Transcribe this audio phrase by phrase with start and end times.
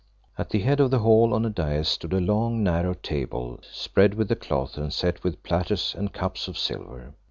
[0.35, 4.15] At the head of the hall on a dais stood a long, narrow table, spread
[4.15, 7.13] with a cloth and set with platters and cups of silver.